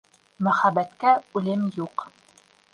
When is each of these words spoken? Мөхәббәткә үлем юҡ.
Мөхәббәткә 0.47 1.13
үлем 1.41 1.71
юҡ. 1.79 2.09